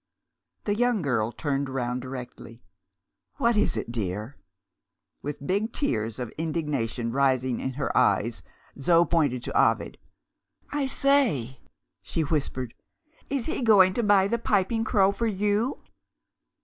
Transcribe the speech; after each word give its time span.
The 0.63 0.73
young 0.73 1.03
girl 1.03 1.31
turned 1.31 1.69
round 1.69 2.01
directly. 2.01 2.63
"What 3.37 3.55
is 3.55 3.77
it, 3.77 3.91
dear?" 3.91 4.35
With 5.21 5.45
big 5.45 5.73
tears 5.73 6.17
of 6.17 6.33
indignation 6.39 7.11
rising 7.11 7.59
in 7.59 7.73
her 7.73 7.95
eyes, 7.95 8.41
Zo 8.79 9.05
pointed 9.05 9.43
to 9.43 9.53
Ovid. 9.55 9.99
"I 10.71 10.87
say!" 10.87 11.59
she 12.01 12.21
whispered, 12.23 12.73
"is 13.29 13.45
he 13.45 13.61
going 13.61 13.93
to 13.93 14.01
buy 14.01 14.27
the 14.27 14.39
Piping 14.39 14.83
Crow 14.83 15.11
for 15.11 15.27
you?" 15.27 15.83